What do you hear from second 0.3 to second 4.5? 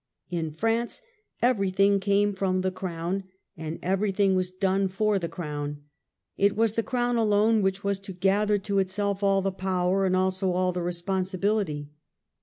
In France everything came from the Crown, and everything was